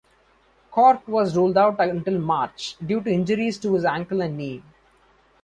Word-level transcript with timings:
Cort 0.71 1.07
was 1.07 1.37
ruled 1.37 1.59
out 1.59 1.79
until 1.79 2.17
March 2.19 2.75
due 2.83 3.01
to 3.01 3.11
injuries 3.13 3.59
to 3.59 3.75
his 3.75 3.85
ankle 3.85 4.21
and 4.21 4.35
knee. 4.35 4.63